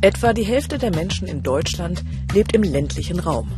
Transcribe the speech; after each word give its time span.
Etwa 0.00 0.32
die 0.32 0.44
Hälfte 0.44 0.78
der 0.78 0.94
Menschen 0.94 1.26
in 1.26 1.42
Deutschland 1.42 2.04
lebt 2.32 2.54
im 2.54 2.62
ländlichen 2.62 3.18
Raum. 3.18 3.50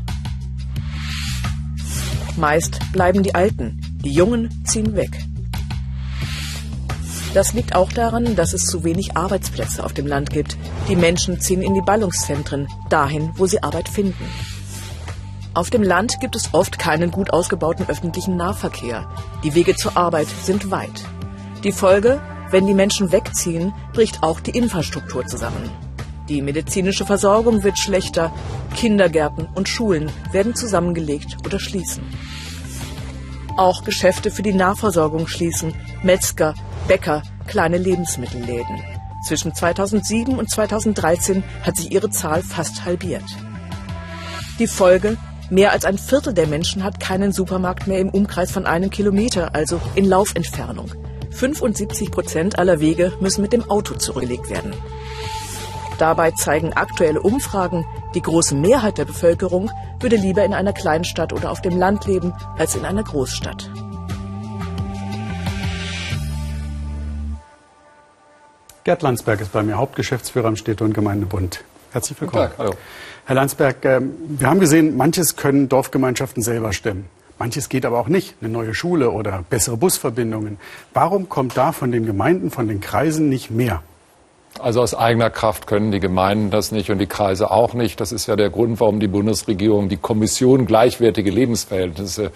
Meist 2.38 2.80
bleiben 2.92 3.22
die 3.22 3.34
Alten, 3.34 3.78
die 4.02 4.12
Jungen 4.12 4.64
ziehen 4.64 4.96
weg. 4.96 5.10
Das 7.34 7.52
liegt 7.52 7.74
auch 7.74 7.92
daran, 7.92 8.36
dass 8.36 8.54
es 8.54 8.64
zu 8.64 8.84
wenig 8.84 9.18
Arbeitsplätze 9.18 9.84
auf 9.84 9.92
dem 9.92 10.06
Land 10.06 10.30
gibt. 10.30 10.56
Die 10.88 10.96
Menschen 10.96 11.42
ziehen 11.42 11.60
in 11.60 11.74
die 11.74 11.82
Ballungszentren, 11.82 12.68
dahin, 12.88 13.32
wo 13.36 13.46
sie 13.46 13.62
Arbeit 13.62 13.90
finden. 13.90 14.24
Auf 15.52 15.68
dem 15.68 15.82
Land 15.82 16.20
gibt 16.20 16.36
es 16.36 16.54
oft 16.54 16.78
keinen 16.78 17.10
gut 17.10 17.34
ausgebauten 17.34 17.86
öffentlichen 17.86 18.36
Nahverkehr. 18.36 19.10
Die 19.44 19.54
Wege 19.54 19.76
zur 19.76 19.94
Arbeit 19.94 20.28
sind 20.42 20.70
weit. 20.70 21.04
Die 21.64 21.72
Folge, 21.72 22.22
wenn 22.50 22.66
die 22.66 22.74
Menschen 22.74 23.12
wegziehen, 23.12 23.74
bricht 23.92 24.22
auch 24.22 24.40
die 24.40 24.56
Infrastruktur 24.56 25.26
zusammen. 25.26 25.89
Die 26.30 26.42
medizinische 26.42 27.04
Versorgung 27.04 27.64
wird 27.64 27.76
schlechter, 27.76 28.32
Kindergärten 28.76 29.48
und 29.56 29.68
Schulen 29.68 30.12
werden 30.30 30.54
zusammengelegt 30.54 31.38
oder 31.44 31.58
schließen. 31.58 32.04
Auch 33.56 33.82
Geschäfte 33.82 34.30
für 34.30 34.42
die 34.42 34.52
Nahversorgung 34.52 35.26
schließen, 35.26 35.74
Metzger, 36.04 36.54
Bäcker, 36.86 37.24
kleine 37.48 37.78
Lebensmittelläden. 37.78 38.80
Zwischen 39.26 39.52
2007 39.52 40.38
und 40.38 40.48
2013 40.48 41.42
hat 41.64 41.76
sich 41.76 41.90
ihre 41.90 42.10
Zahl 42.10 42.44
fast 42.44 42.84
halbiert. 42.84 43.24
Die 44.60 44.68
Folge? 44.68 45.16
Mehr 45.50 45.72
als 45.72 45.84
ein 45.84 45.98
Viertel 45.98 46.32
der 46.32 46.46
Menschen 46.46 46.84
hat 46.84 47.00
keinen 47.00 47.32
Supermarkt 47.32 47.88
mehr 47.88 47.98
im 47.98 48.08
Umkreis 48.08 48.52
von 48.52 48.66
einem 48.66 48.90
Kilometer, 48.90 49.56
also 49.56 49.80
in 49.96 50.04
Laufentfernung. 50.04 50.92
75 51.32 52.12
Prozent 52.12 52.56
aller 52.56 52.78
Wege 52.78 53.12
müssen 53.20 53.42
mit 53.42 53.52
dem 53.52 53.68
Auto 53.68 53.94
zurückgelegt 53.94 54.48
werden. 54.48 54.74
Dabei 56.00 56.30
zeigen 56.30 56.72
aktuelle 56.72 57.20
Umfragen, 57.20 57.84
die 58.14 58.22
große 58.22 58.54
Mehrheit 58.54 58.96
der 58.96 59.04
Bevölkerung 59.04 59.70
würde 60.00 60.16
lieber 60.16 60.42
in 60.42 60.54
einer 60.54 60.72
Kleinstadt 60.72 61.34
oder 61.34 61.50
auf 61.50 61.60
dem 61.60 61.76
Land 61.76 62.06
leben 62.06 62.32
als 62.56 62.74
in 62.74 62.86
einer 62.86 63.02
Großstadt. 63.02 63.70
Gerd 68.84 69.02
Landsberg 69.02 69.42
ist 69.42 69.52
bei 69.52 69.62
mir, 69.62 69.76
Hauptgeschäftsführer 69.76 70.48
am 70.48 70.56
Städte- 70.56 70.84
und 70.84 70.94
Gemeindebund. 70.94 71.64
Herzlich 71.92 72.18
willkommen. 72.18 72.44
Guten 72.44 72.56
Tag, 72.56 72.66
hallo. 72.66 72.74
Herr 73.26 73.34
Landsberg, 73.34 73.84
ähm, 73.84 74.14
wir 74.26 74.48
haben 74.48 74.60
gesehen, 74.60 74.96
manches 74.96 75.36
können 75.36 75.68
Dorfgemeinschaften 75.68 76.42
selber 76.42 76.72
stemmen. 76.72 77.10
Manches 77.38 77.68
geht 77.68 77.84
aber 77.84 77.98
auch 77.98 78.08
nicht. 78.08 78.36
Eine 78.40 78.48
neue 78.48 78.72
Schule 78.72 79.10
oder 79.10 79.44
bessere 79.50 79.76
Busverbindungen. 79.76 80.58
Warum 80.94 81.28
kommt 81.28 81.58
da 81.58 81.72
von 81.72 81.92
den 81.92 82.06
Gemeinden, 82.06 82.50
von 82.50 82.68
den 82.68 82.80
Kreisen 82.80 83.28
nicht 83.28 83.50
mehr? 83.50 83.82
Also 84.58 84.82
aus 84.82 84.94
eigener 84.94 85.30
Kraft 85.30 85.66
können 85.66 85.90
die 85.90 86.00
Gemeinden 86.00 86.50
das 86.50 86.72
nicht 86.72 86.90
und 86.90 86.98
die 86.98 87.06
Kreise 87.06 87.50
auch 87.50 87.72
nicht. 87.72 88.00
Das 88.00 88.12
ist 88.12 88.26
ja 88.26 88.36
der 88.36 88.50
Grund, 88.50 88.80
warum 88.80 89.00
die 89.00 89.08
Bundesregierung 89.08 89.88
die 89.88 89.96
Kommission 89.96 90.66
gleichwertige 90.66 91.30
Lebensverhältnisse 91.30 92.32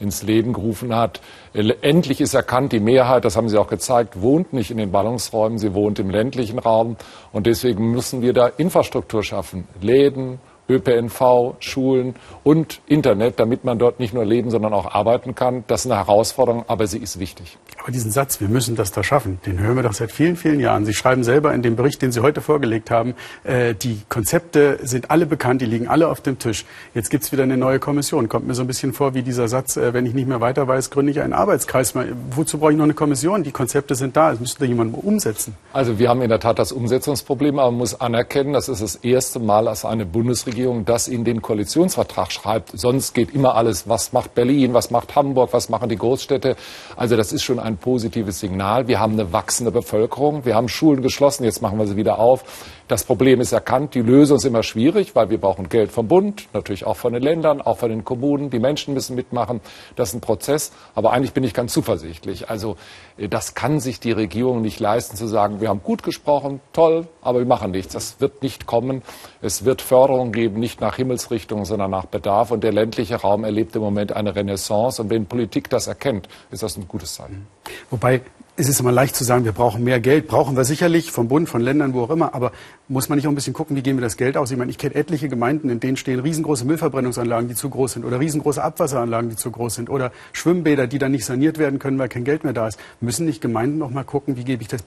ins 0.00 0.22
Leben 0.22 0.52
gerufen 0.52 0.96
hat. 0.96 1.20
Endlich 1.52 2.20
ist 2.20 2.34
erkannt, 2.34 2.72
die 2.72 2.80
Mehrheit, 2.80 3.24
das 3.24 3.36
haben 3.36 3.48
Sie 3.48 3.58
auch 3.58 3.68
gezeigt, 3.68 4.22
wohnt 4.22 4.52
nicht 4.52 4.70
in 4.70 4.78
den 4.78 4.90
Ballungsräumen, 4.90 5.58
sie 5.58 5.74
wohnt 5.74 5.98
im 5.98 6.10
ländlichen 6.10 6.58
Raum. 6.58 6.96
Und 7.32 7.46
deswegen 7.46 7.90
müssen 7.92 8.22
wir 8.22 8.32
da 8.32 8.46
Infrastruktur 8.46 9.22
schaffen. 9.22 9.68
Läden, 9.80 10.40
ÖPNV, 10.70 11.56
Schulen 11.58 12.14
und 12.44 12.80
Internet, 12.86 13.40
damit 13.40 13.64
man 13.64 13.78
dort 13.78 13.98
nicht 13.98 14.14
nur 14.14 14.24
leben, 14.24 14.50
sondern 14.50 14.72
auch 14.72 14.94
arbeiten 14.94 15.34
kann. 15.34 15.64
Das 15.66 15.84
ist 15.84 15.90
eine 15.90 15.98
Herausforderung, 15.98 16.64
aber 16.68 16.86
sie 16.86 16.98
ist 16.98 17.18
wichtig. 17.18 17.58
Aber 17.82 17.90
diesen 17.92 18.10
Satz, 18.10 18.40
wir 18.40 18.48
müssen 18.48 18.76
das 18.76 18.92
da 18.92 19.02
schaffen, 19.02 19.40
den 19.46 19.58
hören 19.58 19.76
wir 19.76 19.82
doch 19.82 19.94
seit 19.94 20.12
vielen, 20.12 20.36
vielen 20.36 20.60
Jahren. 20.60 20.84
Sie 20.84 20.94
schreiben 20.94 21.24
selber 21.24 21.52
in 21.54 21.62
dem 21.62 21.76
Bericht, 21.76 22.02
den 22.02 22.12
Sie 22.12 22.20
heute 22.20 22.40
vorgelegt 22.40 22.90
haben, 22.90 23.14
äh, 23.42 23.74
die 23.74 24.02
Konzepte 24.08 24.78
sind 24.82 25.10
alle 25.10 25.26
bekannt, 25.26 25.60
die 25.62 25.66
liegen 25.66 25.88
alle 25.88 26.08
auf 26.08 26.20
dem 26.20 26.38
Tisch. 26.38 26.66
Jetzt 26.94 27.10
gibt 27.10 27.24
es 27.24 27.32
wieder 27.32 27.42
eine 27.42 27.56
neue 27.56 27.78
Kommission. 27.78 28.28
Kommt 28.28 28.46
mir 28.46 28.54
so 28.54 28.62
ein 28.62 28.66
bisschen 28.66 28.92
vor 28.92 29.14
wie 29.14 29.22
dieser 29.22 29.48
Satz, 29.48 29.76
äh, 29.76 29.92
wenn 29.94 30.06
ich 30.06 30.14
nicht 30.14 30.28
mehr 30.28 30.40
weiter 30.40 30.68
weiß, 30.68 30.90
gründe 30.90 31.10
ich 31.10 31.20
einen 31.20 31.32
Arbeitskreis. 31.32 31.94
Wozu 32.30 32.58
brauche 32.58 32.72
ich 32.72 32.76
noch 32.76 32.84
eine 32.84 32.94
Kommission? 32.94 33.42
Die 33.42 33.52
Konzepte 33.52 33.94
sind 33.94 34.16
da, 34.16 34.32
es 34.32 34.40
müsste 34.40 34.66
jemand 34.66 34.94
umsetzen. 34.94 35.56
Also 35.72 35.98
wir 35.98 36.08
haben 36.08 36.22
in 36.22 36.28
der 36.28 36.40
Tat 36.40 36.58
das 36.58 36.72
Umsetzungsproblem, 36.72 37.58
aber 37.58 37.70
man 37.70 37.78
muss 37.78 38.00
anerkennen, 38.00 38.52
das 38.52 38.68
ist 38.68 38.82
das 38.82 38.96
erste 38.96 39.40
Mal, 39.40 39.64
dass 39.64 39.84
eine 39.84 40.04
Bundesregierung 40.04 40.59
das 40.84 41.08
in 41.08 41.24
den 41.24 41.42
Koalitionsvertrag 41.42 42.32
schreibt. 42.32 42.70
Sonst 42.72 43.14
geht 43.14 43.34
immer 43.34 43.54
alles, 43.54 43.88
was 43.88 44.12
macht 44.12 44.34
Berlin, 44.34 44.74
was 44.74 44.90
macht 44.90 45.14
Hamburg, 45.16 45.52
was 45.52 45.68
machen 45.68 45.88
die 45.88 45.96
Großstädte. 45.96 46.56
Also 46.96 47.16
das 47.16 47.32
ist 47.32 47.42
schon 47.42 47.58
ein 47.58 47.76
positives 47.76 48.40
Signal. 48.40 48.88
Wir 48.88 49.00
haben 49.00 49.14
eine 49.14 49.32
wachsende 49.32 49.70
Bevölkerung. 49.70 50.44
Wir 50.44 50.54
haben 50.54 50.68
Schulen 50.68 51.02
geschlossen, 51.02 51.44
jetzt 51.44 51.62
machen 51.62 51.78
wir 51.78 51.86
sie 51.86 51.96
wieder 51.96 52.18
auf. 52.18 52.44
Das 52.90 53.04
Problem 53.04 53.40
ist 53.40 53.52
erkannt. 53.52 53.94
Die 53.94 54.02
Lösung 54.02 54.38
ist 54.38 54.44
immer 54.44 54.64
schwierig, 54.64 55.14
weil 55.14 55.30
wir 55.30 55.38
brauchen 55.38 55.68
Geld 55.68 55.92
vom 55.92 56.08
Bund, 56.08 56.48
natürlich 56.52 56.84
auch 56.84 56.96
von 56.96 57.12
den 57.12 57.22
Ländern, 57.22 57.62
auch 57.62 57.78
von 57.78 57.88
den 57.88 58.04
Kommunen. 58.04 58.50
Die 58.50 58.58
Menschen 58.58 58.94
müssen 58.94 59.14
mitmachen. 59.14 59.60
Das 59.94 60.08
ist 60.08 60.16
ein 60.16 60.20
Prozess. 60.20 60.72
Aber 60.96 61.12
eigentlich 61.12 61.32
bin 61.32 61.44
ich 61.44 61.54
ganz 61.54 61.72
zuversichtlich. 61.72 62.50
Also 62.50 62.76
äh, 63.16 63.28
das 63.28 63.54
kann 63.54 63.78
sich 63.78 64.00
die 64.00 64.10
Regierung 64.10 64.60
nicht 64.60 64.80
leisten, 64.80 65.16
zu 65.16 65.28
sagen, 65.28 65.60
wir 65.60 65.68
haben 65.68 65.84
gut 65.84 66.02
gesprochen, 66.02 66.60
toll, 66.72 67.06
aber 67.22 67.38
wir 67.38 67.46
machen 67.46 67.70
nichts. 67.70 67.92
Das 67.92 68.20
wird 68.20 68.42
nicht 68.42 68.66
kommen. 68.66 69.02
Es 69.40 69.64
wird 69.64 69.82
Förderung 69.82 70.32
geben, 70.32 70.58
nicht 70.58 70.80
nach 70.80 70.96
Himmelsrichtung, 70.96 71.66
sondern 71.66 71.92
nach 71.92 72.06
Bedarf. 72.06 72.50
Und 72.50 72.64
der 72.64 72.72
ländliche 72.72 73.14
Raum 73.14 73.44
erlebt 73.44 73.76
im 73.76 73.82
Moment 73.82 74.14
eine 74.14 74.34
Renaissance. 74.34 75.00
Und 75.00 75.10
wenn 75.10 75.26
Politik 75.26 75.70
das 75.70 75.86
erkennt, 75.86 76.28
ist 76.50 76.64
das 76.64 76.76
ein 76.76 76.88
gutes 76.88 77.14
Zeichen. 77.14 77.46
Wobei 77.88 78.22
es 78.60 78.68
ist 78.68 78.80
immer 78.80 78.92
leicht 78.92 79.16
zu 79.16 79.24
sagen, 79.24 79.46
wir 79.46 79.52
brauchen 79.52 79.82
mehr 79.84 80.00
Geld. 80.00 80.26
Brauchen 80.26 80.54
wir 80.54 80.64
sicherlich 80.64 81.10
vom 81.10 81.28
Bund, 81.28 81.48
von 81.48 81.62
Ländern, 81.62 81.94
wo 81.94 82.02
auch 82.02 82.10
immer. 82.10 82.34
Aber 82.34 82.52
muss 82.88 83.08
man 83.08 83.16
nicht 83.16 83.26
auch 83.26 83.32
ein 83.32 83.34
bisschen 83.34 83.54
gucken, 83.54 83.74
wie 83.74 83.82
geben 83.82 83.98
wir 83.98 84.02
das 84.02 84.18
Geld 84.18 84.36
aus? 84.36 84.50
Ich 84.50 84.58
meine, 84.58 84.70
ich 84.70 84.76
kenne 84.76 84.96
etliche 84.96 85.30
Gemeinden, 85.30 85.70
in 85.70 85.80
denen 85.80 85.96
stehen 85.96 86.20
riesengroße 86.20 86.66
Müllverbrennungsanlagen, 86.66 87.48
die 87.48 87.54
zu 87.54 87.70
groß 87.70 87.94
sind. 87.94 88.04
Oder 88.04 88.20
riesengroße 88.20 88.62
Abwasseranlagen, 88.62 89.30
die 89.30 89.36
zu 89.36 89.50
groß 89.50 89.76
sind. 89.76 89.88
Oder 89.88 90.12
Schwimmbäder, 90.32 90.86
die 90.86 90.98
dann 90.98 91.12
nicht 91.12 91.24
saniert 91.24 91.58
werden 91.58 91.78
können, 91.78 91.98
weil 91.98 92.10
kein 92.10 92.24
Geld 92.24 92.44
mehr 92.44 92.52
da 92.52 92.68
ist. 92.68 92.78
Müssen 93.00 93.24
nicht 93.24 93.40
Gemeinden 93.40 93.78
noch 93.78 93.90
mal 93.90 94.04
gucken, 94.04 94.36
wie 94.36 94.44
gebe 94.44 94.60
ich 94.60 94.68
das 94.68 94.84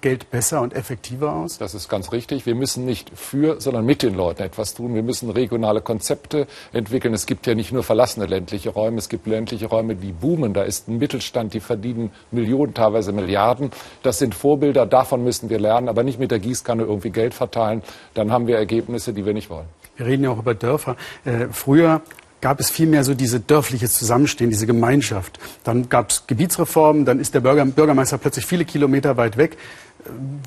Geld 0.00 0.30
besser 0.30 0.60
und 0.60 0.72
effektiver 0.72 1.32
aus? 1.32 1.58
Das 1.58 1.74
ist 1.74 1.88
ganz 1.88 2.12
richtig. 2.12 2.46
Wir 2.46 2.54
müssen 2.54 2.84
nicht 2.84 3.10
für, 3.12 3.60
sondern 3.60 3.84
mit 3.84 4.04
den 4.04 4.14
Leuten 4.14 4.44
etwas 4.44 4.74
tun. 4.74 4.94
Wir 4.94 5.02
müssen 5.02 5.30
regionale 5.30 5.80
Konzepte 5.80 6.46
entwickeln. 6.72 7.12
Es 7.12 7.26
gibt 7.26 7.48
ja 7.48 7.56
nicht 7.56 7.72
nur 7.72 7.82
verlassene 7.82 8.26
ländliche 8.26 8.70
Räume. 8.70 8.98
Es 8.98 9.08
gibt 9.08 9.26
ländliche 9.26 9.66
Räume, 9.66 9.96
die 9.96 10.12
boomen. 10.12 10.54
Da 10.54 10.62
ist 10.62 10.88
ein 10.88 10.98
Mittelstand, 10.98 11.54
die 11.54 11.60
verdienen 11.60 12.12
Millionen, 12.30 12.72
teilweise 12.72 13.15
Milliarden. 13.16 13.70
Das 14.04 14.18
sind 14.18 14.34
Vorbilder, 14.34 14.86
davon 14.86 15.24
müssen 15.24 15.50
wir 15.50 15.58
lernen, 15.58 15.88
aber 15.88 16.04
nicht 16.04 16.20
mit 16.20 16.30
der 16.30 16.38
Gießkanne 16.38 16.84
irgendwie 16.84 17.10
Geld 17.10 17.34
verteilen. 17.34 17.82
Dann 18.14 18.30
haben 18.30 18.46
wir 18.46 18.56
Ergebnisse, 18.56 19.12
die 19.12 19.26
wir 19.26 19.34
nicht 19.34 19.50
wollen. 19.50 19.66
Wir 19.96 20.06
reden 20.06 20.24
ja 20.24 20.30
auch 20.30 20.38
über 20.38 20.54
Dörfer. 20.54 20.96
Äh, 21.24 21.46
früher 21.50 22.02
gab 22.40 22.60
es 22.60 22.70
vielmehr 22.70 23.02
so 23.02 23.14
diese 23.14 23.40
dörfliche 23.40 23.88
Zusammenstehen, 23.88 24.50
diese 24.50 24.66
Gemeinschaft. 24.66 25.38
Dann 25.64 25.88
gab 25.88 26.10
es 26.10 26.26
Gebietsreformen, 26.26 27.04
dann 27.04 27.18
ist 27.18 27.34
der 27.34 27.40
Bürger, 27.40 27.64
Bürgermeister 27.64 28.18
plötzlich 28.18 28.46
viele 28.46 28.64
Kilometer 28.64 29.16
weit 29.16 29.36
weg 29.36 29.56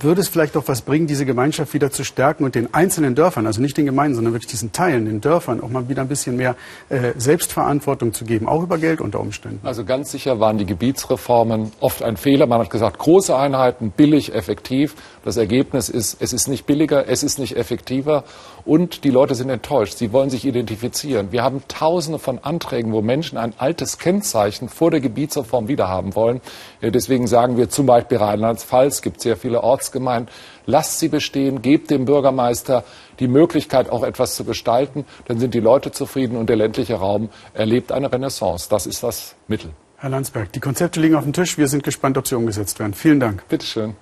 würde 0.01 0.21
es 0.21 0.29
vielleicht 0.29 0.55
auch 0.57 0.67
was 0.67 0.81
bringen, 0.81 1.07
diese 1.07 1.25
Gemeinschaft 1.25 1.73
wieder 1.73 1.91
zu 1.91 2.03
stärken 2.03 2.43
und 2.43 2.55
den 2.55 2.73
einzelnen 2.73 3.15
Dörfern, 3.15 3.45
also 3.45 3.61
nicht 3.61 3.77
den 3.77 3.85
Gemeinden, 3.85 4.15
sondern 4.15 4.33
wirklich 4.33 4.51
diesen 4.51 4.71
Teilen, 4.71 5.05
den 5.05 5.21
Dörfern, 5.21 5.61
auch 5.61 5.69
mal 5.69 5.89
wieder 5.89 6.01
ein 6.01 6.07
bisschen 6.07 6.37
mehr 6.37 6.55
äh, 6.89 7.13
Selbstverantwortung 7.17 8.13
zu 8.13 8.25
geben, 8.25 8.47
auch 8.47 8.63
über 8.63 8.77
Geld 8.77 9.01
unter 9.01 9.19
Umständen? 9.19 9.59
Also 9.63 9.85
ganz 9.85 10.11
sicher 10.11 10.39
waren 10.39 10.57
die 10.57 10.65
Gebietsreformen 10.65 11.71
oft 11.79 12.03
ein 12.03 12.17
Fehler. 12.17 12.47
Man 12.47 12.59
hat 12.59 12.69
gesagt, 12.69 12.99
große 12.99 13.35
Einheiten, 13.35 13.91
billig, 13.91 14.33
effektiv. 14.33 14.95
Das 15.25 15.37
Ergebnis 15.37 15.89
ist, 15.89 16.21
es 16.21 16.33
ist 16.33 16.47
nicht 16.47 16.65
billiger, 16.65 17.07
es 17.09 17.23
ist 17.23 17.39
nicht 17.39 17.57
effektiver 17.57 18.23
und 18.65 19.03
die 19.03 19.09
Leute 19.09 19.35
sind 19.35 19.49
enttäuscht. 19.49 19.97
Sie 19.97 20.13
wollen 20.13 20.29
sich 20.29 20.45
identifizieren. 20.45 21.31
Wir 21.31 21.43
haben 21.43 21.63
tausende 21.67 22.19
von 22.19 22.39
Anträgen, 22.39 22.93
wo 22.93 23.01
Menschen 23.01 23.37
ein 23.37 23.53
altes 23.57 23.97
Kennzeichen 23.97 24.69
vor 24.69 24.91
der 24.91 24.99
Gebietsreform 24.99 25.67
wiederhaben 25.67 26.15
wollen. 26.15 26.41
Äh, 26.81 26.91
deswegen 26.91 27.27
sagen 27.27 27.57
wir 27.57 27.69
zum 27.69 27.85
Beispiel 27.85 28.17
Rheinland-Pfalz 28.17 29.01
gibt 29.01 29.21
sehr 29.21 29.37
viele 29.37 29.48
Ortsgemeinden. 29.57 30.33
Lasst 30.65 30.99
sie 30.99 31.09
bestehen, 31.09 31.61
gebt 31.61 31.89
dem 31.89 32.05
Bürgermeister 32.05 32.83
die 33.19 33.27
Möglichkeit, 33.27 33.89
auch 33.89 34.03
etwas 34.03 34.35
zu 34.35 34.45
gestalten. 34.45 35.05
Dann 35.27 35.39
sind 35.39 35.53
die 35.53 35.59
Leute 35.59 35.91
zufrieden 35.91 36.37
und 36.37 36.49
der 36.49 36.55
ländliche 36.55 36.95
Raum 36.95 37.29
erlebt 37.53 37.91
eine 37.91 38.11
Renaissance. 38.11 38.67
Das 38.69 38.85
ist 38.87 39.03
das 39.03 39.35
Mittel. 39.47 39.71
Herr 39.97 40.09
Landsberg, 40.09 40.53
die 40.53 40.61
Konzepte 40.61 41.01
liegen 41.01 41.15
auf 41.15 41.23
dem 41.23 41.33
Tisch. 41.33 41.57
Wir 41.57 41.67
sind 41.67 41.83
gespannt, 41.83 42.17
ob 42.17 42.27
sie 42.27 42.35
umgesetzt 42.35 42.79
werden. 42.79 42.93
Vielen 42.93 43.19
Dank. 43.19 43.43
Bitte 43.49 43.65
schön. 43.65 43.95